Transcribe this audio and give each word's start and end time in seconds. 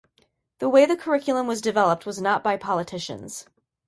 The 0.57 0.67
way 0.67 0.87
the 0.87 0.97
curriculum 0.97 1.45
was 1.45 1.61
developed 1.61 2.07
was 2.07 2.19
not 2.19 2.43
by 2.43 2.57
politicians. 2.57 3.45